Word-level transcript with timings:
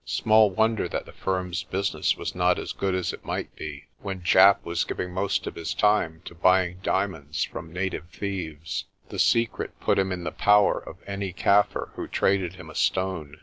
Small 0.03 0.49
wonder 0.49 0.87
that 0.89 1.05
the 1.05 1.11
firm's 1.13 1.61
business 1.61 2.17
was 2.17 2.33
not 2.33 2.57
as 2.57 2.71
good 2.71 2.95
as 2.95 3.13
it 3.13 3.23
might 3.23 3.55
be, 3.55 3.85
when 3.99 4.23
Japp 4.23 4.63
was 4.65 4.83
giving 4.83 5.11
most 5.13 5.45
of 5.45 5.53
his 5.53 5.75
time 5.75 6.23
to 6.25 6.33
buying 6.33 6.79
diamonds 6.81 7.43
from 7.43 7.71
native 7.71 8.09
thieves. 8.09 8.85
The 9.09 9.19
secret 9.19 9.79
put 9.79 9.99
him 9.99 10.11
in 10.11 10.23
the 10.23 10.31
power 10.31 10.79
of 10.79 10.97
any 11.05 11.33
Kaffir 11.33 11.91
who 11.93 12.07
traded 12.07 12.53
him 12.55 12.67
a 12.67 12.73
stone. 12.73 13.37